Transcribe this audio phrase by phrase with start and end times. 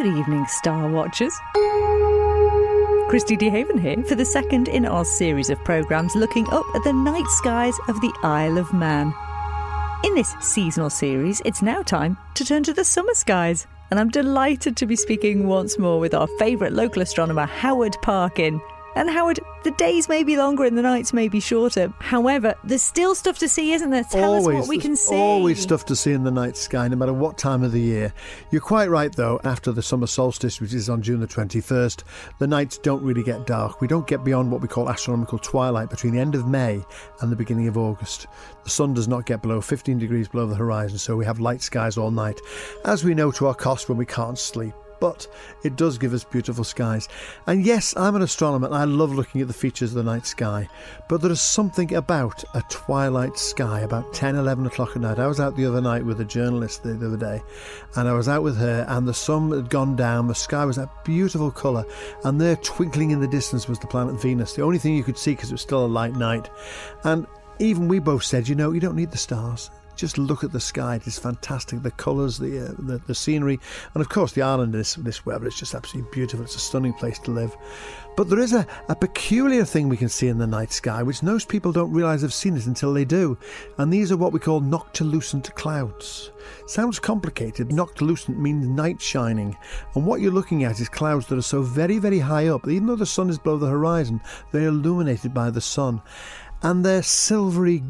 [0.00, 1.38] Good evening, Star Watchers.
[3.10, 6.92] Christy DeHaven here for the second in our series of programmes looking up at the
[6.94, 9.12] night skies of the Isle of Man.
[10.02, 14.08] In this seasonal series, it's now time to turn to the summer skies, and I'm
[14.08, 18.58] delighted to be speaking once more with our favourite local astronomer, Howard Parkin.
[18.96, 21.92] And Howard, the days may be longer and the nights may be shorter.
[21.98, 24.04] However, there's still stuff to see, isn't there?
[24.04, 25.14] Tell always, us what we can see.
[25.14, 28.12] Always stuff to see in the night sky, no matter what time of the year.
[28.50, 29.40] You're quite right, though.
[29.44, 32.04] After the summer solstice, which is on June the 21st,
[32.38, 33.80] the nights don't really get dark.
[33.80, 36.82] We don't get beyond what we call astronomical twilight between the end of May
[37.20, 38.26] and the beginning of August.
[38.64, 41.62] The sun does not get below 15 degrees below the horizon, so we have light
[41.62, 42.40] skies all night,
[42.84, 45.26] as we know to our cost when we can't sleep but
[45.64, 47.08] it does give us beautiful skies.
[47.46, 50.26] And yes, I'm an astronomer and I love looking at the features of the night
[50.26, 50.68] sky,
[51.08, 55.18] but there is something about a twilight sky about 10, 11 o'clock at night.
[55.18, 57.42] I was out the other night with a journalist the, the other day,
[57.96, 60.76] and I was out with her, and the sun had gone down, the sky was
[60.76, 61.84] that beautiful colour,
[62.24, 65.18] and there twinkling in the distance was the planet Venus, the only thing you could
[65.18, 66.50] see because it was still a light night.
[67.04, 67.26] And
[67.58, 69.70] even we both said, you know, you don't need the stars
[70.00, 70.96] just look at the sky.
[70.96, 71.82] It is fantastic.
[71.82, 73.60] The colours, the, uh, the, the scenery,
[73.94, 74.72] and of course the island.
[74.72, 76.44] This this weather is just absolutely beautiful.
[76.44, 77.56] It's a stunning place to live.
[78.16, 81.22] But there is a, a peculiar thing we can see in the night sky, which
[81.22, 83.38] most people don't realise have seen it until they do.
[83.78, 86.30] And these are what we call noctilucent clouds.
[86.66, 87.68] Sounds complicated.
[87.68, 89.56] Noctilucent means night shining.
[89.94, 92.86] And what you're looking at is clouds that are so very, very high up, even
[92.86, 96.02] though the sun is below the horizon, they're illuminated by the sun.
[96.62, 97.82] And they're silvery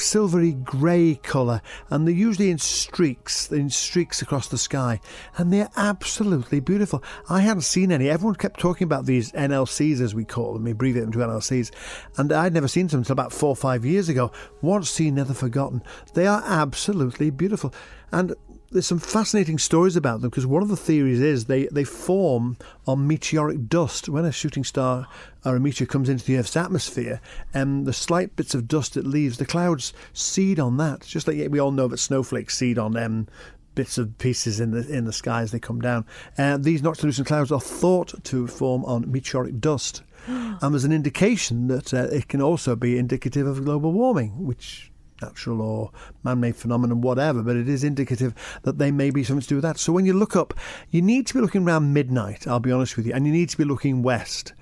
[0.00, 1.60] silvery grey colour,
[1.90, 5.00] and they're usually in streaks, in streaks across the sky,
[5.36, 7.02] and they're absolutely beautiful.
[7.28, 8.08] I hadn't seen any.
[8.08, 11.70] Everyone kept talking about these NLCs, as we call them, we abbreviate them to NLCs,
[12.16, 14.30] and I'd never seen them until about four or five years ago.
[14.62, 15.82] Once seen, never forgotten.
[16.14, 17.72] They are absolutely beautiful.
[18.10, 18.34] And
[18.70, 22.56] there's some fascinating stories about them because one of the theories is they, they form
[22.86, 24.08] on meteoric dust.
[24.08, 25.06] When a shooting star
[25.44, 27.20] or a meteor comes into the Earth's atmosphere,
[27.54, 31.00] and um, the slight bits of dust it leaves, the clouds seed on that.
[31.02, 33.26] Just like we all know that snowflakes seed on um,
[33.74, 36.04] bits of pieces in the in the sky as they come down.
[36.36, 41.68] Uh, these noctilucent clouds are thought to form on meteoric dust, and there's an indication
[41.68, 44.87] that uh, it can also be indicative of global warming, which
[45.22, 45.90] natural or
[46.22, 49.64] man-made phenomenon, whatever, but it is indicative that they may be something to do with
[49.64, 49.78] that.
[49.78, 50.54] So when you look up,
[50.90, 53.48] you need to be looking around midnight, I'll be honest with you, and you need
[53.50, 54.52] to be looking west.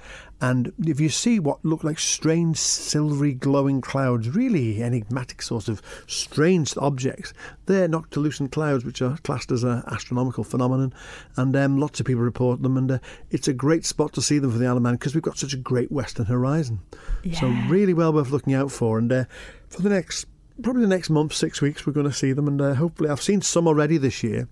[0.40, 5.80] And if you see what look like strange, silvery, glowing clouds, really enigmatic sorts of
[6.06, 7.32] strange objects,
[7.64, 10.92] they're noctilucent clouds, which are classed as an astronomical phenomenon.
[11.36, 12.76] And um, lots of people report them.
[12.76, 12.98] And uh,
[13.30, 15.38] it's a great spot to see them for the Isle of Man because we've got
[15.38, 16.80] such a great western horizon.
[17.22, 17.40] Yeah.
[17.40, 18.98] So, really well worth looking out for.
[18.98, 19.24] And uh,
[19.70, 20.26] for the next
[20.62, 23.22] probably the next month, six weeks, we're going to see them, and uh, hopefully, I've
[23.22, 24.48] seen some already this year.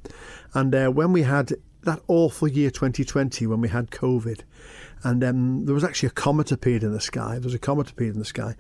[0.53, 4.41] And uh, when we had that awful year 2020, when we had COVID,
[5.03, 7.35] and um, there was actually a comet appeared in the sky.
[7.35, 8.55] There was a comet appeared in the sky,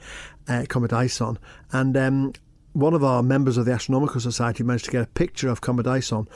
[0.48, 1.38] uh, Comet Ison,
[1.72, 2.32] and um,
[2.72, 5.86] one of our members of the Astronomical Society managed to get a picture of Comet
[5.86, 6.28] Ison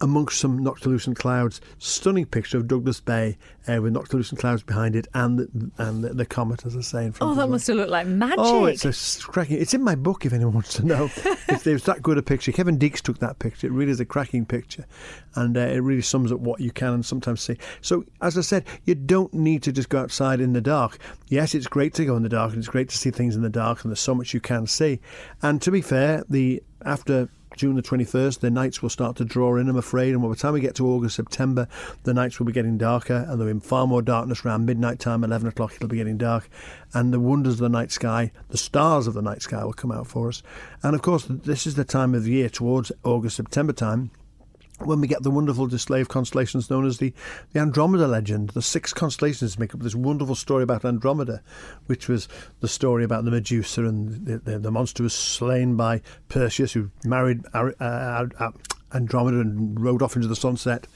[0.00, 1.60] amongst some noctilucent clouds.
[1.78, 3.36] Stunning picture of Douglas Bay
[3.68, 7.04] uh, with noctilucent clouds behind it and the, and the, the comet, as I say.
[7.06, 8.38] In front oh, that must have looked like magic.
[8.38, 9.60] Oh, it's a cracking.
[9.60, 11.10] It's in my book if anyone wants to know.
[11.48, 12.52] it's, it's that good a picture.
[12.52, 13.66] Kevin Deeks took that picture.
[13.66, 14.86] It really is a cracking picture,
[15.34, 17.56] and uh, it really sums up what you can and sometimes see.
[17.80, 20.98] So, as I said, you don't need to just go outside in the dark.
[21.28, 23.42] Yes, it's great to go in the dark, and it's great to see things in
[23.42, 25.00] the dark, and there's so much you can see.
[25.42, 27.28] And to be fair, the after
[27.60, 30.14] June the 21st, the nights will start to draw in, I'm afraid.
[30.14, 31.68] And by the time we get to August, September,
[32.04, 35.22] the nights will be getting darker and there'll be far more darkness around midnight time,
[35.22, 36.48] 11 o'clock, it'll be getting dark.
[36.94, 39.92] And the wonders of the night sky, the stars of the night sky will come
[39.92, 40.42] out for us.
[40.82, 44.10] And of course, this is the time of the year towards August, September time
[44.80, 47.12] when we get the wonderful display of constellations known as the,
[47.52, 48.50] the Andromeda legend.
[48.50, 51.42] The six constellations make up this wonderful story about Andromeda,
[51.86, 52.28] which was
[52.60, 56.90] the story about the Medusa and the, the, the monster was slain by Perseus, who
[57.04, 58.50] married uh, uh,
[58.92, 60.86] Andromeda and rode off into the sunset.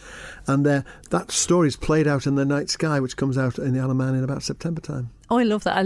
[0.47, 3.73] And uh, that story is played out in the night sky, which comes out in
[3.75, 5.11] the Isle in about September time.
[5.35, 5.77] Oh, I love that.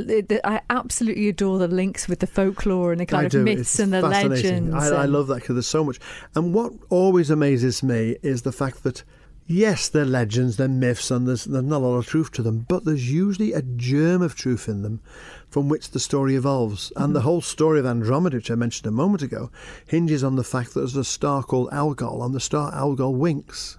[0.44, 3.42] I, I, absolutely adore the links with the folklore and the kind I of do.
[3.42, 4.74] myths it's and the legends.
[4.74, 5.98] I, I love that because there's so much.
[6.34, 9.04] And what always amazes me is the fact that
[9.46, 12.66] yes, they're legends, they're myths, and there's, there's not a lot of truth to them,
[12.68, 15.00] but there's usually a germ of truth in them
[15.48, 16.90] from which the story evolves.
[16.90, 17.04] Mm-hmm.
[17.04, 19.50] And the whole story of Andromeda, which I mentioned a moment ago,
[19.86, 23.78] hinges on the fact that there's a star called Algol, and the star Algol winks.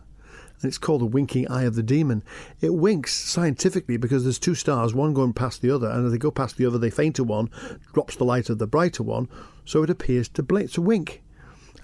[0.62, 2.24] And it's called the winking eye of the demon.
[2.60, 6.18] It winks scientifically because there's two stars, one going past the other, and as they
[6.18, 7.50] go past the other, the fainter one
[7.94, 9.30] drops the light of the brighter one,
[9.66, 11.22] so it appears to blink, to wink.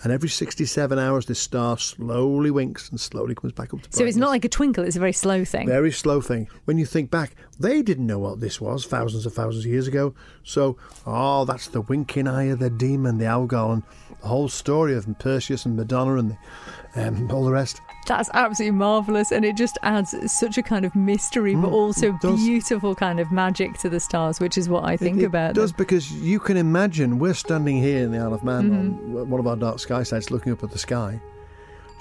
[0.04, 4.06] And every 67 hours, this star slowly winks and slowly comes back up to So
[4.06, 5.68] it's not like a twinkle, it's a very slow thing.
[5.68, 6.48] Very slow thing.
[6.66, 9.88] When you think back, they didn't know what this was thousands of thousands of years
[9.88, 10.14] ago.
[10.44, 13.84] So, oh, that's the winking eye of the demon, the Algol, and
[14.22, 16.32] the whole story of Perseus and Madonna and
[16.96, 17.82] the, um, all the rest.
[18.08, 22.12] That's absolutely marvellous, and it just adds such a kind of mystery, but Mm, also
[22.22, 25.56] beautiful kind of magic to the stars, which is what I think it, it about
[25.56, 25.78] does them.
[25.80, 29.18] because you can imagine we're standing here in the Isle of Man Mm-hmm.
[29.18, 31.20] on one of our dark sky sites looking up at the sky.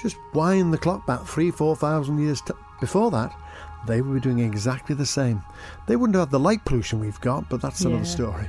[0.02, 3.34] Just wind the clock back three, four thousand years t- before that,
[3.86, 5.42] they would be doing exactly the same.
[5.86, 8.02] They wouldn't have the light pollution we've got, but that's another Yeah.
[8.04, 8.46] story.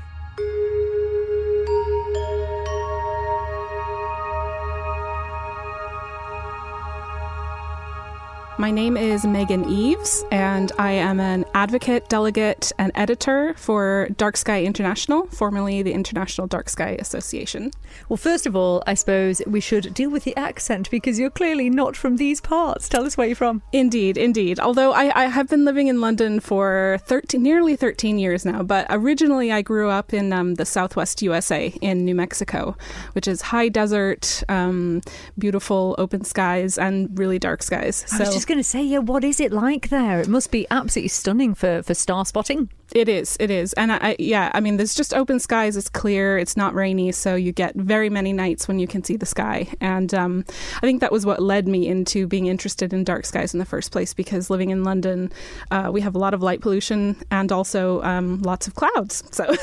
[8.57, 14.37] My name is Megan Eaves, and I am an advocate, delegate, and editor for Dark
[14.37, 17.71] Sky International, formerly the International Dark Sky Association.
[18.07, 21.69] Well, first of all, I suppose we should deal with the accent because you're clearly
[21.69, 22.87] not from these parts.
[22.87, 23.61] Tell us where you're from.
[23.73, 24.57] Indeed, indeed.
[24.57, 28.87] Although I, I have been living in London for 13, nearly 13 years now, but
[28.89, 32.77] originally I grew up in um, the southwest USA in New Mexico,
[33.11, 35.01] which is high desert, um,
[35.37, 38.05] beautiful open skies, and really dark skies.
[38.13, 40.19] I was going to say, yeah, what is it like there?
[40.19, 42.69] It must be absolutely stunning for, for star spotting.
[42.93, 45.75] It is, it is, and I, I, yeah, I mean, there's just open skies.
[45.75, 49.17] It's clear, it's not rainy, so you get very many nights when you can see
[49.17, 49.67] the sky.
[49.81, 50.45] And um,
[50.77, 53.65] I think that was what led me into being interested in dark skies in the
[53.65, 54.13] first place.
[54.13, 55.31] Because living in London,
[55.71, 59.23] uh, we have a lot of light pollution and also um, lots of clouds.
[59.31, 59.55] So,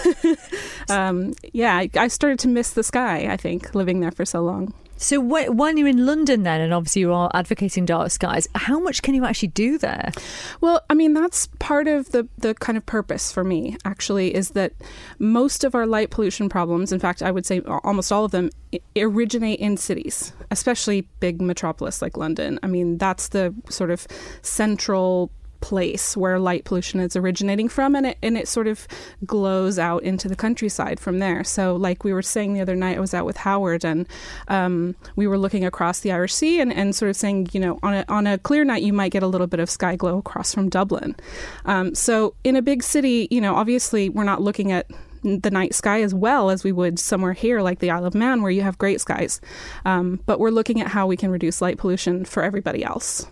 [0.88, 3.28] um, yeah, I, I started to miss the sky.
[3.30, 4.74] I think living there for so long.
[5.02, 9.02] So wh- you're in London, then, and obviously you are advocating dark skies, how much
[9.02, 10.12] can you actually do there?
[10.60, 14.50] Well, I mean, that's part of the, the kind of purpose for me, actually, is
[14.50, 14.72] that
[15.18, 18.50] most of our light pollution problems, in fact, I would say almost all of them,
[18.96, 22.58] originate in cities, especially big metropolis like London.
[22.62, 24.06] I mean, that's the sort of
[24.42, 25.30] central
[25.62, 28.86] place where light pollution is originating from and it and it sort of
[29.24, 31.42] glows out into the countryside from there.
[31.42, 34.06] So like we were saying the other night I was out with Howard and
[34.48, 37.78] um, we were looking across the Irish Sea and, and sort of saying you know
[37.82, 40.18] on a, on a clear night you might get a little bit of sky glow
[40.18, 41.16] across from Dublin.
[41.64, 44.90] Um, so in a big city you know obviously we're not looking at
[45.22, 48.42] the night sky as well as we would somewhere here like the Isle of Man
[48.42, 49.40] where you have great skies
[49.84, 53.26] um, but we're looking at how we can reduce light pollution for everybody else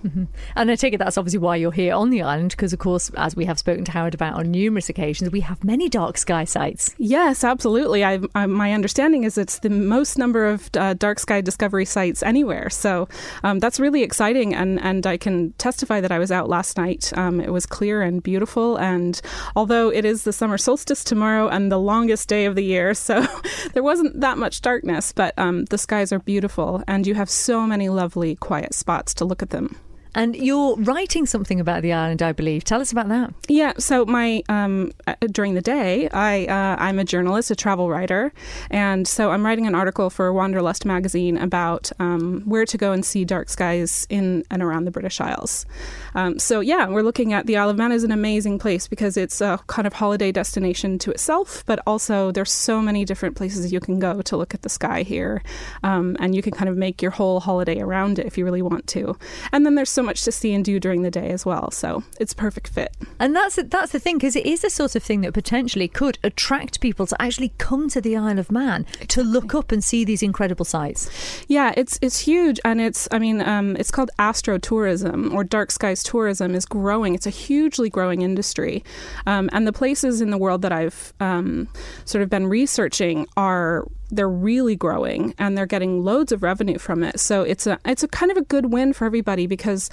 [0.56, 3.10] And I take it that's obviously why you're here on the island, because of course,
[3.16, 6.44] as we have spoken to Howard about on numerous occasions, we have many dark sky
[6.44, 6.94] sites.
[6.98, 8.04] Yes, absolutely.
[8.04, 12.22] I, I, my understanding is it's the most number of uh, dark sky discovery sites
[12.22, 12.70] anywhere.
[12.70, 13.08] So
[13.42, 14.54] um, that's really exciting.
[14.54, 17.12] And, and I can testify that I was out last night.
[17.16, 18.76] Um, it was clear and beautiful.
[18.76, 19.20] And
[19.56, 23.27] although it is the summer solstice tomorrow and the longest day of the year, so
[23.73, 26.82] there wasn't that much darkness, but um, the skies are beautiful.
[26.87, 29.77] And you have so many lovely, quiet spots to look at them.
[30.15, 32.65] And you're writing something about the island, I believe.
[32.65, 33.33] Tell us about that.
[33.49, 37.89] Yeah, so my um, uh, during the day, I uh, I'm a journalist, a travel
[37.89, 38.33] writer,
[38.71, 43.05] and so I'm writing an article for Wanderlust magazine about um, where to go and
[43.05, 45.67] see dark skies in and around the British Isles.
[46.15, 49.17] Um, so yeah, we're looking at the Isle of Man is an amazing place because
[49.17, 53.73] it's a kind of holiday destination to itself, but also there's so many different places
[53.73, 55.43] you can go to look at the sky here,
[55.83, 58.62] um, and you can kind of make your whole holiday around it if you really
[58.62, 59.17] want to.
[59.52, 62.02] And then there's so much to see and do during the day as well, so
[62.19, 62.97] it's a perfect fit.
[63.19, 66.19] And that's that's the thing, because it is the sort of thing that potentially could
[66.23, 70.04] attract people to actually come to the Isle of Man to look up and see
[70.04, 71.11] these incredible sights.
[71.49, 76.02] Yeah, it's it's huge, and it's I mean um, it's called astrotourism or dark skies
[76.02, 77.14] tourism is growing.
[77.14, 78.85] It's a hugely growing industry,
[79.26, 81.69] um, and the places in the world that I've um,
[82.04, 87.02] sort of been researching are they're really growing and they're getting loads of revenue from
[87.02, 87.21] it.
[87.21, 89.90] So it's a it's a kind of a good win for everybody because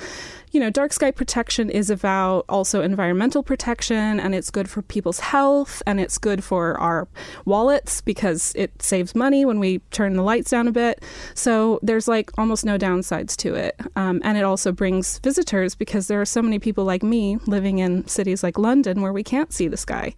[0.51, 5.19] you know dark sky protection is about also environmental protection and it's good for people's
[5.19, 7.07] health and it's good for our
[7.45, 11.03] wallets because it saves money when we turn the lights down a bit.
[11.33, 13.79] So there's like almost no downsides to it.
[13.95, 17.79] Um, and it also brings visitors because there are so many people like me living
[17.79, 20.15] in cities like London where we can't see the sky.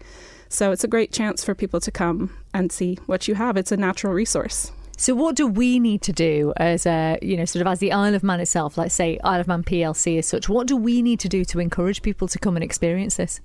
[0.49, 3.55] So it's a great chance for people to come and see what you have.
[3.55, 4.71] It's a natural resource.
[4.99, 7.93] So, what do we need to do as a, you know, sort of as the
[7.93, 10.49] Isle of Man itself, let's say Isle of Man PLC as such?
[10.49, 13.39] What do we need to do to encourage people to come and experience this?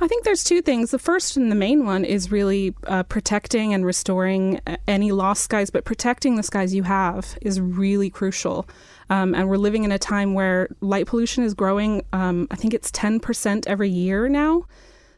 [0.00, 0.92] I think there's two things.
[0.92, 5.42] The first and the main one is really uh, protecting and restoring uh, any lost
[5.42, 8.68] skies, but protecting the skies you have is really crucial.
[9.08, 12.04] Um, and we're living in a time where light pollution is growing.
[12.12, 14.66] Um, I think it's 10% every year now.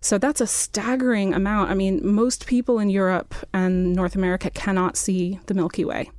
[0.03, 1.71] So that's a staggering amount.
[1.71, 6.11] I mean, most people in Europe and North America cannot see the Milky Way.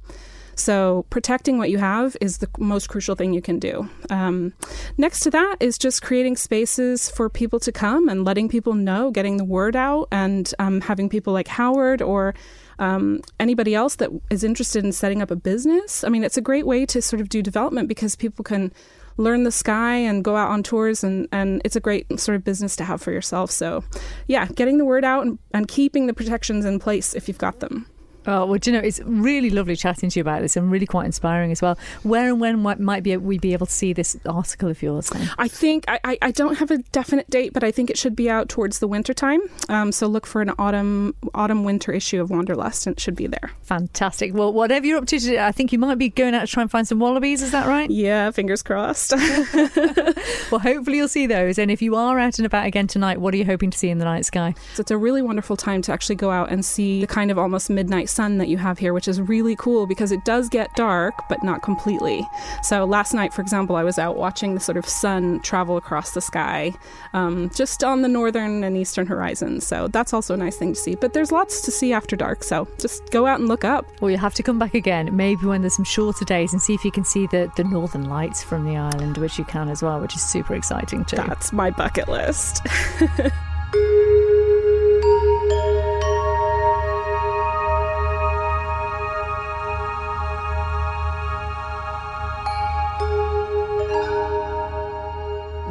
[0.56, 3.90] So protecting what you have is the most crucial thing you can do.
[4.10, 4.54] Um,
[4.98, 9.12] next to that is just creating spaces for people to come and letting people know,
[9.12, 12.36] getting the word out, and um, having people like Howard or
[12.80, 16.04] um, anybody else that is interested in setting up a business.
[16.04, 18.72] I mean, it's a great way to sort of do development because people can
[19.17, 22.43] learn the sky and go out on tours and, and it's a great sort of
[22.43, 23.51] business to have for yourself.
[23.51, 23.84] So
[24.27, 27.60] yeah getting the word out and, and keeping the protections in place if you've got
[27.60, 27.86] them
[28.25, 30.86] Oh, well, do you know, it's really lovely chatting to you about this and really
[30.86, 31.77] quite inspiring as well.
[32.03, 35.30] Where and when might be we be able to see this article of yours then?
[35.38, 38.30] I think, I, I don't have a definite date, but I think it should be
[38.30, 39.42] out towards the winter time.
[39.70, 43.27] Um, so look for an autumn, autumn winter issue of Wanderlust and it should be
[43.27, 43.51] there.
[43.63, 44.34] Fantastic.
[44.34, 46.62] Well, whatever you're up to today, I think you might be going out to try
[46.62, 47.89] and find some wallabies, is that right?
[47.89, 49.12] Yeah, fingers crossed.
[50.51, 51.58] well, hopefully you'll see those.
[51.58, 53.89] And if you are out and about again tonight, what are you hoping to see
[53.89, 54.56] in the night sky?
[54.75, 57.38] So it's a really wonderful time to actually go out and see the kind of
[57.38, 60.74] almost midnight sun that you have here, which is really cool because it does get
[60.75, 62.27] dark, but not completely.
[62.62, 66.12] So last night, for example, I was out watching the sort of sun travel across
[66.12, 66.74] the sky,
[67.13, 69.62] um, just on the northern and eastern horizon.
[69.62, 70.96] So that's also a nice thing to see.
[70.96, 73.86] But there's lots to see after dark, so just go out and look up.
[74.01, 76.74] Well, you'll have to come back again, maybe when there's some shorter days, and see
[76.74, 79.82] if you can see the, the northern lights from the island, which you can as
[79.82, 81.17] well, which is super exciting too.
[81.17, 82.65] That's my bucket list.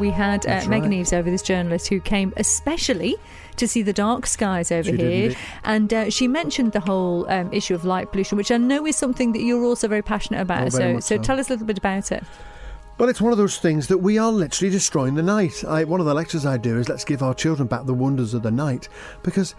[0.03, 0.99] we had uh, Megan right.
[0.99, 3.15] Eaves over, this journalist who came especially
[3.55, 5.35] to see the dark skies over she here.
[5.63, 8.97] And uh, she mentioned the whole um, issue of light pollution, which I know is
[8.97, 10.67] something that you're also very passionate about.
[10.67, 12.25] Oh, so, so, so tell us a little bit about it.
[12.99, 15.65] Well, it's one of those things that we are literally destroying the night.
[15.65, 18.35] I, one of the lectures I do is let's give our children back the wonders
[18.35, 18.89] of the night
[19.23, 19.55] because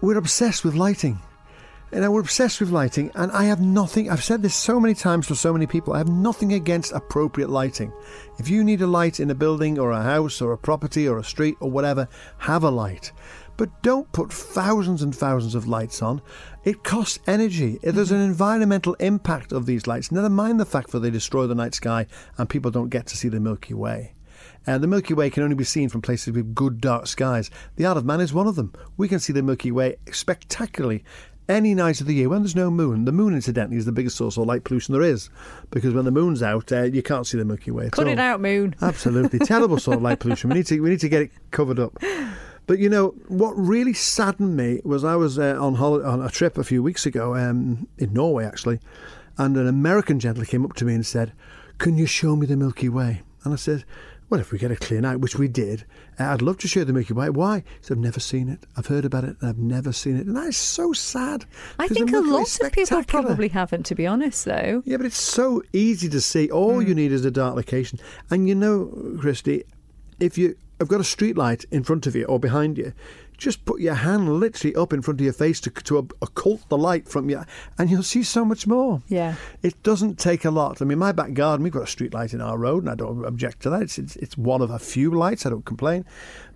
[0.00, 1.18] we're obsessed with lighting.
[1.92, 4.10] And we're obsessed with lighting, and I have nothing.
[4.10, 5.94] I've said this so many times to so many people.
[5.94, 7.92] I have nothing against appropriate lighting.
[8.38, 11.18] If you need a light in a building or a house or a property or
[11.18, 13.12] a street or whatever, have a light.
[13.56, 16.20] But don't put thousands and thousands of lights on.
[16.64, 17.78] It costs energy.
[17.82, 18.30] There's an mm-hmm.
[18.30, 20.10] environmental impact of these lights.
[20.10, 23.16] Never mind the fact that they destroy the night sky and people don't get to
[23.16, 24.14] see the Milky Way.
[24.66, 27.50] And the Milky Way can only be seen from places with good dark skies.
[27.76, 28.72] The Isle of Man is one of them.
[28.96, 31.04] We can see the Milky Way spectacularly
[31.48, 33.04] any night of the year when there's no moon.
[33.04, 35.30] The moon, incidentally, is the biggest source of light pollution there is
[35.70, 37.90] because when the moon's out, uh, you can't see the Milky Way.
[37.90, 38.74] Cut it out, moon.
[38.80, 40.50] Absolutely terrible sort of light pollution.
[40.50, 41.96] We need to we need to get it covered up.
[42.66, 46.30] But you know what really saddened me was I was uh, on holiday, on a
[46.30, 48.80] trip a few weeks ago um, in Norway actually,
[49.36, 51.32] and an American gentleman came up to me and said,
[51.78, 53.84] "Can you show me the Milky Way?" And I said,
[54.34, 55.84] well, if we get a clear night, which we did,
[56.18, 57.30] uh, I'd love to show the Milky Way.
[57.30, 57.62] Why?
[57.74, 58.66] Because I've never seen it.
[58.76, 60.26] I've heard about it and I've never seen it.
[60.26, 61.44] And that is so sad.
[61.78, 64.82] I think a lot of people probably haven't, to be honest, though.
[64.84, 66.50] Yeah, but it's so easy to see.
[66.50, 66.88] All mm.
[66.88, 68.00] you need is a dark location.
[68.28, 69.62] And you know, Christy,
[70.18, 72.92] if you have got a street light in front of you or behind you,
[73.36, 76.78] just put your hand literally up in front of your face to, to occult the
[76.78, 77.44] light from you,
[77.78, 79.02] and you'll see so much more.
[79.08, 79.34] Yeah.
[79.62, 80.80] It doesn't take a lot.
[80.80, 82.94] I mean, my back garden, we've got a street light in our road, and I
[82.94, 83.82] don't object to that.
[83.82, 86.04] It's, it's, it's one of a few lights, I don't complain.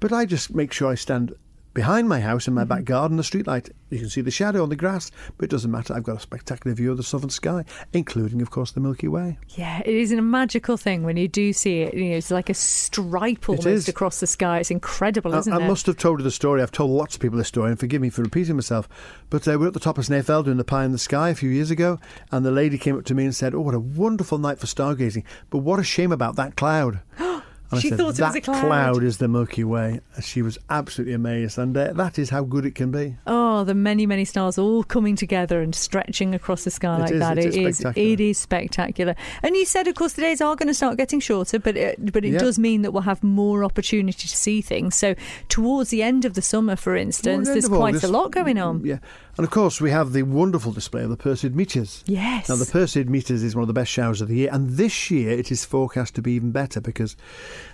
[0.01, 1.35] But I just make sure I stand
[1.75, 2.87] behind my house in my back mm-hmm.
[2.87, 3.71] garden, the streetlight.
[3.91, 5.95] You can see the shadow on the grass, but it doesn't matter.
[5.95, 9.39] I've got a spectacular view of the southern sky, including, of course, the Milky Way.
[9.51, 11.95] Yeah, it is a magical thing when you do see it.
[11.95, 14.59] You know, it's like a stripe almost across the sky.
[14.59, 15.63] It's incredible, isn't I, it?
[15.63, 16.63] I must have told you the story.
[16.63, 18.89] I've told lots of people this story, and forgive me for repeating myself.
[19.31, 21.31] But uh, we were at the top of Snaefell doing the pie in the sky
[21.31, 21.99] a few years ago,
[22.31, 24.67] and the lady came up to me and said, "Oh, what a wonderful night for
[24.67, 25.25] stargazing!
[25.49, 27.01] But what a shame about that cloud."
[27.71, 28.61] And she said, thought it was a cloud.
[28.61, 30.01] cloud is the Milky Way.
[30.23, 33.17] She was absolutely amazed, and uh, that is how good it can be.
[33.27, 37.11] Oh, the many, many stars all coming together and stretching across the sky it like
[37.13, 37.39] is, that.
[37.39, 39.15] It, it is, it is spectacular.
[39.43, 42.13] And you said, of course, the days are going to start getting shorter, but it,
[42.13, 42.41] but it yep.
[42.41, 44.95] does mean that we'll have more opportunity to see things.
[44.95, 45.15] So
[45.49, 48.85] towards the end of the summer, for instance, there's quite August, a lot going on.
[48.85, 48.99] Yeah,
[49.37, 52.03] and of course we have the wonderful display of the Perseid meteors.
[52.07, 52.49] Yes.
[52.49, 55.11] Now the Perseid meteors is one of the best showers of the year, and this
[55.11, 57.17] year it is forecast to be even better because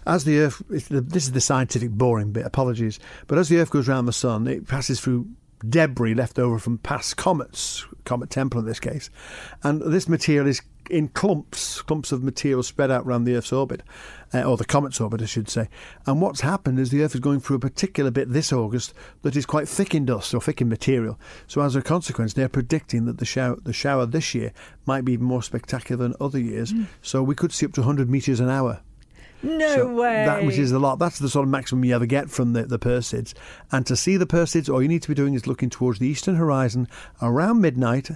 [0.06, 2.98] as the Earth this is the scientific boring bit, apologies.
[3.26, 5.28] But as the Earth goes around the Sun, it passes through
[5.68, 9.10] debris left over from past comets, Comet Tempel in this case.
[9.62, 10.60] And this material is
[10.90, 13.82] in clumps, clumps of material spread out around the Earth's orbit,
[14.34, 15.68] uh, or the comet's orbit, I should say.
[16.06, 19.36] And what's happened is the Earth is going through a particular bit this August that
[19.36, 21.18] is quite thick in dust or thick in material.
[21.46, 24.52] So as a consequence, they're predicting that the shower, the shower this year
[24.86, 26.72] might be even more spectacular than other years.
[26.72, 26.86] Mm.
[27.02, 28.80] So we could see up to 100 meteors an hour
[29.44, 30.24] no so way.
[30.24, 30.98] That which is a lot.
[30.98, 33.34] That's the sort of maximum you ever get from the, the Perseids.
[33.70, 36.08] And to see the Perseids, all you need to be doing is looking towards the
[36.08, 36.88] eastern horizon
[37.20, 38.10] around midnight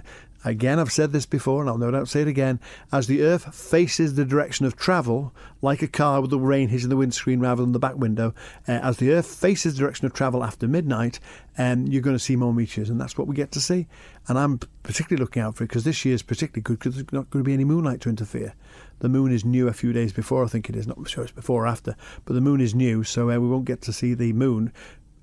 [0.44, 2.61] Again, I've said this before, and I'll no doubt say it again.
[2.92, 6.88] As the Earth faces the direction of travel, like a car with the rain hitting
[6.88, 8.35] the windscreen rather than the back window,
[8.68, 11.18] uh, as the Earth faces the direction of travel after midnight,
[11.58, 13.88] um, you're going to see more meteors, and that's what we get to see.
[14.28, 17.12] And I'm particularly looking out for it because this year is particularly good because there's
[17.12, 18.54] not going to be any moonlight to interfere.
[19.00, 20.86] The moon is new a few days before, I think it is.
[20.86, 23.64] Not sure it's before or after, but the moon is new, so uh, we won't
[23.64, 24.72] get to see the moon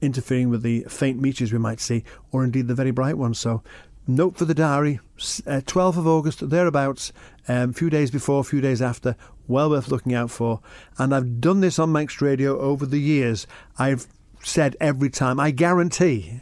[0.02, 3.40] interfering with the faint meteors we might see, or indeed the very bright ones.
[3.40, 3.64] So
[4.08, 5.00] note for the diary,
[5.48, 7.12] uh, 12th of August, thereabouts,
[7.48, 9.16] a um, few days before, a few days after,
[9.48, 10.62] well worth looking out for.
[10.98, 13.48] And I've done this on Manx Radio over the years.
[13.78, 14.08] I've
[14.44, 16.42] said every time, I guarantee,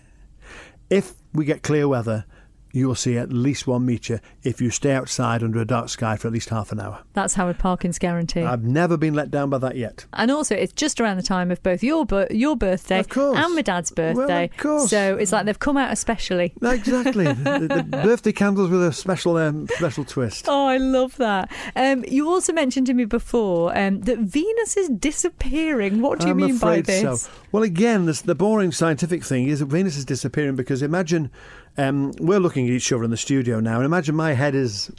[0.89, 2.25] if we get clear weather,
[2.73, 6.17] you will see at least one meteor if you stay outside under a dark sky
[6.17, 7.03] for at least half an hour.
[7.13, 8.41] That's Howard Parkin's guarantee.
[8.41, 10.07] I've never been let down by that yet.
[10.13, 13.91] And also, it's just around the time of both your your birthday and my dad's
[13.91, 14.25] birthday.
[14.25, 14.89] Well, of course.
[14.89, 16.53] So it's like they've come out especially.
[16.83, 17.25] Exactly.
[17.25, 20.45] the, the, birthday candles with a special um, special twist.
[20.49, 21.51] Oh, I love that.
[21.75, 26.01] Um, you also mentioned to me before um, that Venus is disappearing.
[26.01, 27.23] What do you I'm mean by this?
[27.23, 27.31] So.
[27.51, 31.29] Well, again, this, the boring scientific thing is that Venus is disappearing because imagine
[31.77, 34.91] um, we're looking at each other in the studio now, and imagine my head is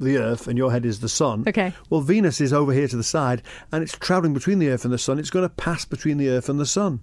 [0.00, 1.44] the Earth and your head is the Sun.
[1.46, 1.72] Okay.
[1.90, 3.42] Well, Venus is over here to the side,
[3.72, 5.18] and it's travelling between the Earth and the Sun.
[5.18, 7.00] It's going to pass between the Earth and the Sun.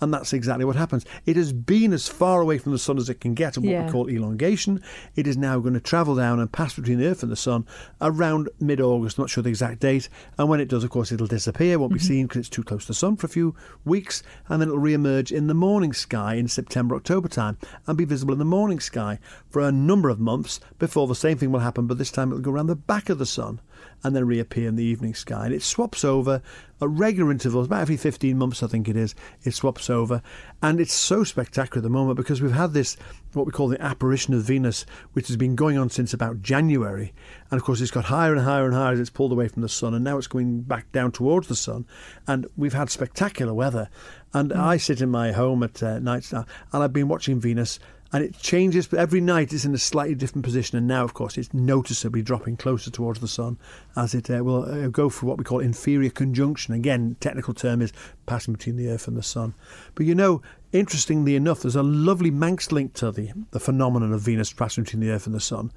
[0.00, 1.04] And that's exactly what happens.
[1.26, 3.72] It has been as far away from the sun as it can get, and what
[3.72, 3.86] Yeah.
[3.86, 4.80] we call elongation.
[5.16, 7.66] It is now going to travel down and pass between the Earth and the sun
[8.00, 9.18] around mid August.
[9.18, 10.08] Not sure the exact date.
[10.38, 12.06] And when it does, of course, it'll disappear, won't be mm-hmm.
[12.06, 13.54] seen because it's too close to the sun for a few
[13.84, 14.22] weeks.
[14.48, 18.04] And then it'll re emerge in the morning sky in September, October time and be
[18.04, 19.18] visible in the morning sky
[19.48, 22.42] for a number of months before the same thing will happen, but this time it'll
[22.42, 23.60] go around the back of the sun
[24.04, 25.46] and then reappear in the evening sky.
[25.46, 26.42] And it swaps over
[26.80, 30.22] at regular intervals, about every 15 months, I think it is, it swaps over.
[30.62, 32.96] And it's so spectacular at the moment because we've had this,
[33.32, 37.12] what we call the apparition of Venus, which has been going on since about January.
[37.50, 39.62] And of course, it's got higher and higher and higher as it's pulled away from
[39.62, 39.92] the sun.
[39.94, 41.84] And now it's going back down towards the sun.
[42.28, 43.90] And we've had spectacular weather.
[44.32, 47.80] And I sit in my home at uh, night now, and I've been watching Venus
[48.12, 50.78] and it changes but every night it's in a slightly different position.
[50.78, 53.58] And now of course it's noticeably dropping closer towards the sun
[53.96, 56.74] as it uh, will uh, go for what we call inferior conjunction.
[56.74, 57.92] Again technical term is
[58.26, 59.54] passing between the earth and the sun.
[59.94, 60.42] But you know
[60.72, 65.00] interestingly enough there's a lovely manx link to the, the phenomenon of venus passing between
[65.00, 65.72] the earth and the sun.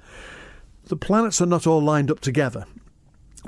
[0.84, 2.66] The planets are not all lined up together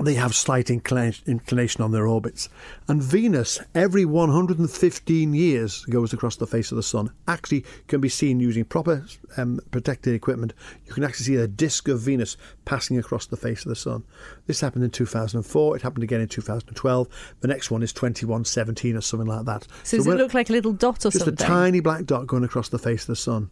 [0.01, 2.49] they have slight inclina- inclination on their orbits.
[2.87, 7.11] And Venus, every 115 years, goes across the face of the Sun.
[7.27, 9.05] Actually, can be seen using proper
[9.37, 10.53] um, protected equipment.
[10.85, 14.03] You can actually see a disk of Venus passing across the face of the Sun.
[14.47, 15.77] This happened in 2004.
[15.77, 17.07] It happened again in 2012.
[17.39, 19.65] The next one is 2117 or something like that.
[19.83, 21.33] So, does it look like a little dot or just something?
[21.45, 23.49] a tiny black dot going across the face of the sun.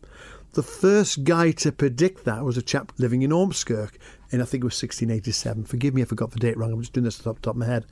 [0.53, 3.95] The first guy to predict that was a chap living in Ormskirk
[4.29, 5.65] in, I think it was 1687.
[5.65, 7.55] Forgive me if I got the date wrong, I'm just doing this off the top
[7.55, 7.85] of my head.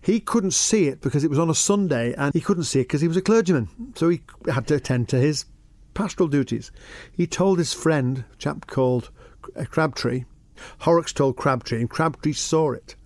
[0.00, 2.88] He couldn't see it because it was on a Sunday and he couldn't see it
[2.88, 3.68] because he was a clergyman.
[3.94, 5.44] So he had to attend to his
[5.94, 6.72] pastoral duties.
[7.12, 9.10] He told his friend, a chap called
[9.70, 10.24] Crabtree,
[10.80, 12.96] Horrocks told Crabtree, and Crabtree saw it.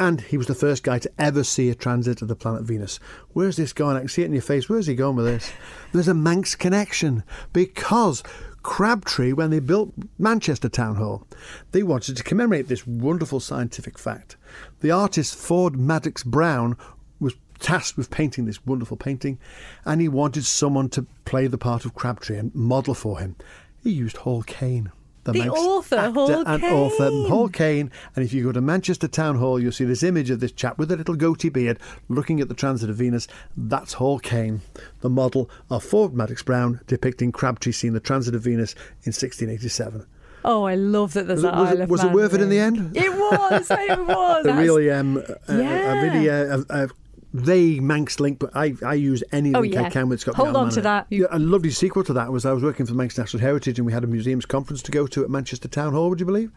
[0.00, 3.00] And he was the first guy to ever see a transit of the planet Venus.
[3.32, 3.96] Where's this going?
[3.96, 4.68] I can see it in your face.
[4.68, 5.52] Where's he going with this?
[5.92, 8.22] There's a Manx connection because
[8.62, 11.26] Crabtree, when they built Manchester Town Hall,
[11.72, 14.36] they wanted to commemorate this wonderful scientific fact.
[14.80, 16.76] The artist Ford Madox Brown
[17.18, 19.38] was tasked with painting this wonderful painting,
[19.84, 23.36] and he wanted someone to play the part of Crabtree and model for him.
[23.82, 24.92] He used Hall Caine.
[25.24, 26.72] The Manx author, actor Hall and Caine.
[26.72, 27.90] author Hall Caine.
[28.16, 30.78] And if you go to Manchester Town Hall, you'll see this image of this chap
[30.78, 31.78] with a little goatee beard
[32.08, 33.28] looking at the transit of Venus.
[33.56, 34.62] That's Hall Caine,
[35.00, 38.72] the model of Ford Madox Brown depicting Crabtree seeing the transit of Venus
[39.04, 40.06] in 1687.
[40.44, 42.34] Oh, I love that there's Was it- that was it- Isle of was it worth
[42.34, 42.96] it in the end?
[42.96, 43.70] It was.
[43.70, 44.46] It was.
[44.46, 45.92] Really, um, a- Yeah.
[45.92, 46.88] a really a, a
[47.32, 49.90] vague Manx link, but I, I use any Oh, link I yeah.
[49.90, 51.06] can with Scott Hold on to that.
[51.10, 53.78] Yeah, a lovely sequel to that was I was working for the Manx National Heritage
[53.78, 56.26] and we had a museums conference to go to at Manchester Town Hall, would you
[56.26, 56.50] believe?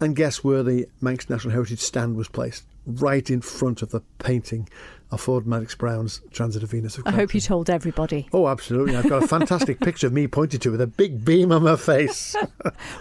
[0.00, 2.64] And guess where the Manx National Heritage stand was placed?
[2.86, 4.68] Right in front of the painting
[5.12, 6.98] of Ford Madox Brown's Transit of Venus.
[6.98, 8.28] Of I hope you told everybody.
[8.32, 8.96] Oh, absolutely.
[8.96, 11.76] I've got a fantastic picture of me pointed to with a big beam on my
[11.76, 12.34] face.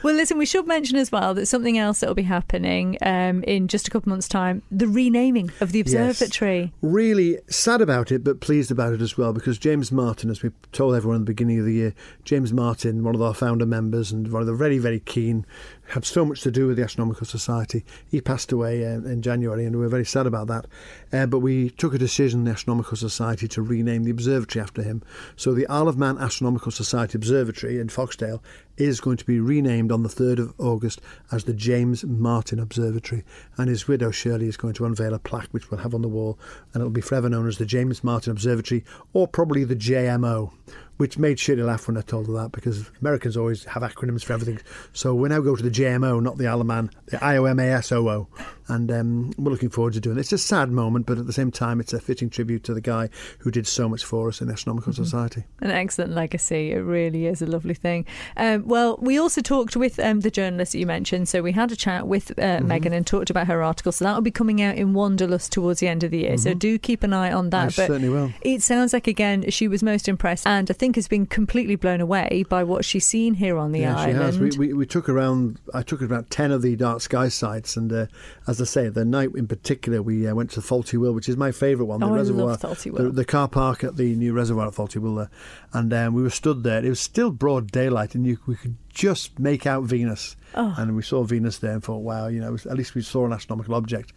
[0.04, 3.44] Well, listen, we should mention as well that something else that will be happening um,
[3.44, 5.94] in just a couple months' time the renaming of the Yes.
[6.22, 6.72] observatory.
[6.82, 10.52] really sad about it, but pleased about it as well because James Martin, as we
[10.72, 14.12] told everyone at the beginning of the year, James Martin, one of our founder members
[14.12, 15.46] and one of the very, very keen,
[15.90, 17.84] had so much to do with the Astronomical Society.
[18.10, 20.66] He passed away uh, in January, and we were very sad about that.
[21.14, 25.02] Uh, but we took a decision, the Astronomical Society, to rename the observatory after him.
[25.36, 28.42] So the Isle of Man Astronomical Society Observatory in Foxdale
[28.78, 33.24] is going to be renamed on the 3rd of August as the James Martin Observatory.
[33.58, 36.08] And his widow, Shirley, is going to unveil a plaque which we'll have on the
[36.08, 36.38] wall,
[36.74, 38.84] and it'll be forever known as the James Martin Observatory
[39.14, 40.52] or probably the JMO,
[40.98, 44.34] which made Shirley laugh when I told her that because Americans always have acronyms for
[44.34, 44.60] everything.
[44.94, 48.28] So we now go to the JMO, not the Alaman, the IOMASOO.
[48.68, 50.22] And um, we're looking forward to doing it.
[50.22, 52.82] It's a sad moment, but at the same time, it's a fitting tribute to the
[52.82, 53.10] guy
[53.40, 55.04] who did so much for us in the Astronomical mm-hmm.
[55.04, 55.44] Society.
[55.62, 56.72] An excellent legacy.
[56.72, 58.06] It really is a lovely thing.
[58.38, 61.30] Um, well, we also talked with um, the journalist that you mentioned.
[61.30, 62.68] So we had a chat with uh, mm-hmm.
[62.68, 63.92] Megan and talked about her article.
[63.92, 66.32] So that will be coming out in Wanderlust towards the end of the year.
[66.32, 66.40] Mm-hmm.
[66.40, 67.62] So do keep an eye on that.
[67.62, 68.34] I but certainly will.
[68.42, 72.02] It sounds like, again, she was most impressed and I think has been completely blown
[72.02, 74.18] away by what she's seen here on the yeah, island.
[74.18, 74.58] She has.
[74.58, 77.78] We, we, we, took around, I took about 10 of the dark sky sites.
[77.78, 78.08] And uh,
[78.48, 81.30] as I say, the night in particular, we uh, went to the Faulty Will, which
[81.30, 82.00] is my favourite one.
[82.00, 83.04] The oh, reservoir, I love Faulty Will.
[83.04, 85.30] The, the, car park at the new reservoir at Faulty Will there.
[85.74, 86.84] And um, we were stood there.
[86.84, 90.36] It was still broad daylight, and you, we could just make out Venus.
[90.54, 90.74] Oh.
[90.78, 93.34] And we saw Venus there and thought, wow, you know, at least we saw an
[93.34, 94.14] astronomical object.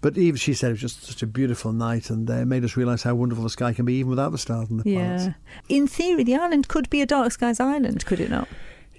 [0.00, 2.76] But even she said it was just such a beautiful night and uh, made us
[2.76, 5.16] realise how wonderful the sky can be even without the stars and the yeah.
[5.16, 5.38] planets.
[5.68, 8.48] In theory, the island could be a dark skies island, could it not?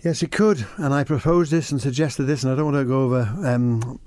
[0.04, 0.66] Yes, it could.
[0.78, 4.00] And I proposed this and suggested this, and I don't want to go over um,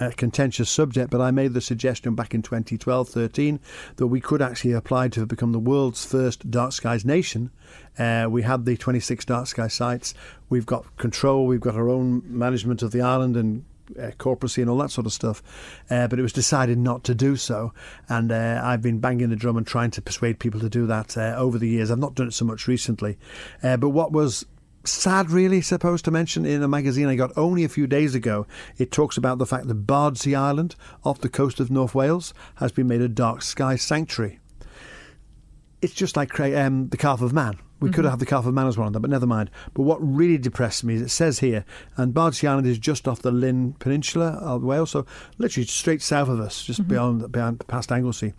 [0.00, 3.60] a contentious subject, but I made the suggestion back in 2012 13
[3.96, 7.50] that we could actually apply to become the world's first dark skies nation.
[7.98, 10.14] Uh, we had the 26 dark sky sites.
[10.48, 13.64] We've got control, we've got our own management of the island and
[14.00, 15.42] uh, corporacy and all that sort of stuff.
[15.90, 17.72] Uh, but it was decided not to do so.
[18.08, 21.16] And uh, I've been banging the drum and trying to persuade people to do that
[21.16, 21.90] uh, over the years.
[21.90, 23.18] I've not done it so much recently.
[23.62, 24.46] Uh, but what was
[24.86, 28.46] sad, really, supposed to mention in a magazine I got only a few days ago.
[28.76, 32.72] It talks about the fact that Bardsey Island, off the coast of North Wales, has
[32.72, 34.40] been made a dark sky sanctuary.
[35.82, 37.58] It's just like um, the Calf of Man.
[37.84, 37.96] We mm-hmm.
[37.96, 39.50] could have the Calf of Man as one of them, but never mind.
[39.74, 41.66] But what really depressed me is it says here,
[41.98, 45.04] and Bardsey Island is just off the Llyn Peninsula of Wales, so
[45.36, 46.88] literally straight south of us, just mm-hmm.
[46.88, 48.32] beyond, beyond past Anglesey.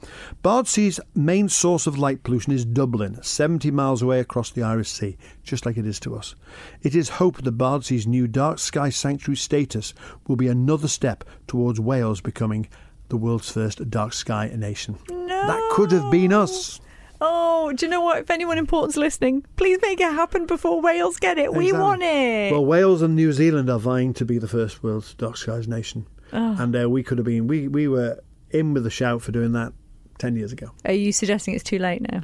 [0.44, 5.16] Bardsey's main source of light pollution is Dublin, 70 miles away across the Irish Sea,
[5.44, 6.34] just like it is to us.
[6.82, 9.94] It is hoped that Bardsey's new dark sky sanctuary status
[10.26, 12.68] will be another step towards Wales becoming
[13.10, 14.98] the world's first dark sky nation.
[15.10, 15.28] No.
[15.28, 16.80] That could have been us.
[17.22, 18.20] Oh, do you know what?
[18.20, 21.46] If anyone important's listening, please make it happen before Wales get it.
[21.46, 21.72] Exactly.
[21.72, 22.52] We want it.
[22.52, 26.08] Well, Wales and New Zealand are vying to be the first world's dark skies nation,
[26.34, 26.56] oh.
[26.60, 27.48] and uh, we could have been.
[27.48, 28.20] We we were
[28.52, 29.74] in with a shout for doing that
[30.18, 30.72] ten years ago.
[30.84, 32.22] Are you suggesting it's too late now?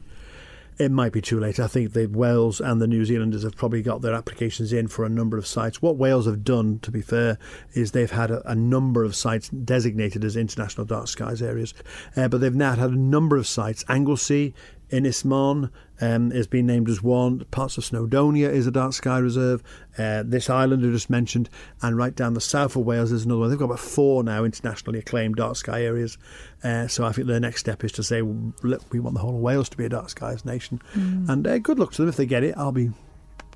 [0.77, 1.59] It might be too late.
[1.59, 5.05] I think the Wales and the New Zealanders have probably got their applications in for
[5.05, 5.81] a number of sites.
[5.81, 7.37] What Wales have done, to be fair,
[7.73, 11.75] is they've had a, a number of sites designated as international dark skies areas,
[12.15, 13.85] uh, but they've now had a number of sites.
[13.89, 14.55] Anglesey
[14.91, 17.45] Ynys Môn um, has been named as one.
[17.51, 19.63] Parts of Snowdonia is a dark sky reserve.
[19.97, 21.49] Uh, this island I just mentioned,
[21.81, 23.49] and right down the south of Wales is another one.
[23.49, 26.17] They've got about four now internationally acclaimed dark sky areas.
[26.63, 29.35] Uh, so I think the next step is to say, look, we want the whole
[29.35, 30.81] of Wales to be a dark skies nation.
[30.93, 31.29] Mm.
[31.29, 32.55] And uh, good luck to them if they get it.
[32.57, 32.91] I'll be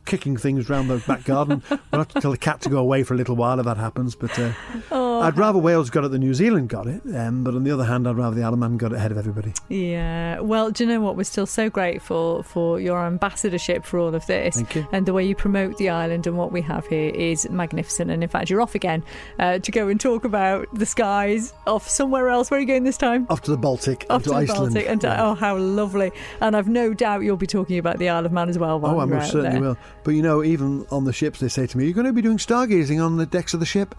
[0.05, 1.61] kicking things around the back garden.
[1.69, 3.77] we'll have to tell the cat to go away for a little while if that
[3.77, 4.15] happens.
[4.15, 4.53] But uh,
[4.91, 7.01] oh, I'd rather Wales got it than New Zealand got it.
[7.15, 9.11] Um, but on the other hand, I'd rather the Isle of Man got it ahead
[9.11, 9.53] of everybody.
[9.69, 10.39] Yeah.
[10.39, 11.17] Well, do you know what?
[11.17, 14.55] We're still so grateful for your ambassadorship for all of this.
[14.55, 14.87] Thank you.
[14.91, 18.11] And the way you promote the island and what we have here is magnificent.
[18.11, 19.03] And in fact, you're off again
[19.39, 22.51] uh, to go and talk about the skies off somewhere else.
[22.51, 23.27] Where are you going this time?
[23.29, 24.05] Off to the Baltic.
[24.09, 24.73] Off to, the Iceland.
[24.73, 24.89] Baltic.
[24.89, 26.11] And to, oh, how lovely.
[26.41, 28.79] And I've no doubt you'll be talking about the Isle of Man as well.
[28.83, 29.61] oh, I most certainly there.
[29.61, 29.77] will.
[30.03, 32.21] But you know, even on the ships, they say to me, "You're going to be
[32.21, 33.95] doing stargazing on the decks of the ship."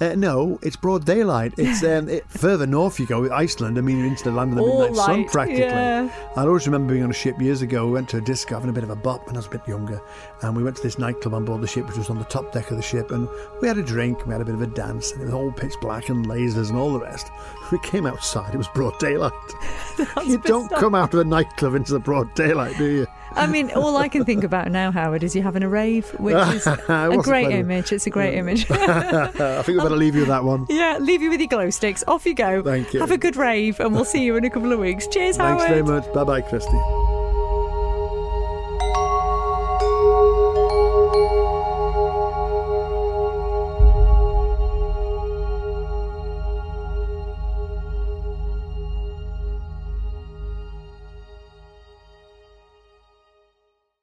[0.00, 1.52] Uh, no, it's broad daylight.
[1.58, 3.78] It's um, it, further north you go, with Iceland.
[3.78, 5.62] I mean, into the land of the All midnight light, sun practically.
[5.62, 6.08] Yeah.
[6.36, 7.86] I always remember being on a ship years ago.
[7.86, 9.50] We went to a disco, having a bit of a bop when I was a
[9.50, 10.00] bit younger,
[10.42, 12.52] and we went to this nightclub on board the ship, which was on the top
[12.52, 13.28] deck of the ship, and
[13.60, 15.50] we had a drink, we had a bit of a dance, and it was all
[15.50, 17.30] pitch black and lasers and all the rest.
[17.70, 19.32] We came outside; it was broad daylight.
[20.24, 23.06] you don't come out of a nightclub into the broad daylight, do you?
[23.32, 26.36] I mean, all I can think about now, Howard, is you having a rave, which
[26.54, 27.92] is a great image.
[27.92, 28.70] It's a great image.
[28.70, 30.66] I think I better leave you with that one.
[30.68, 32.04] Yeah, leave you with your glow sticks.
[32.06, 32.62] Off you go.
[32.62, 33.00] Thank you.
[33.00, 35.06] Have a good rave, and we'll see you in a couple of weeks.
[35.06, 35.60] Cheers, Howard.
[35.60, 36.12] Thanks very much.
[36.12, 37.07] Bye bye, Christy.